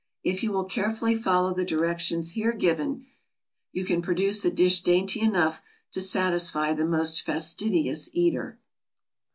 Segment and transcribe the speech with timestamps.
[0.23, 3.05] If you will carefully follow the directions here given,
[3.71, 8.57] you can produce a dish dainty enough to satisfy the most fastidious eater.